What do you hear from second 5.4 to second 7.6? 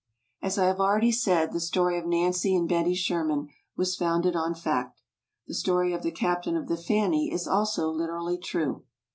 The story of the captain of the Fanny is